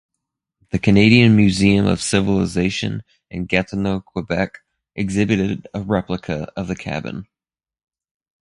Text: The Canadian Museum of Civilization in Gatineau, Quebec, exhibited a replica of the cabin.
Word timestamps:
The 0.71 0.79
Canadian 0.79 1.35
Museum 1.35 1.85
of 1.85 2.01
Civilization 2.01 3.03
in 3.29 3.45
Gatineau, 3.45 3.99
Quebec, 3.99 4.57
exhibited 4.95 5.67
a 5.75 5.81
replica 5.81 6.51
of 6.57 6.67
the 6.67 6.75
cabin. 6.75 7.27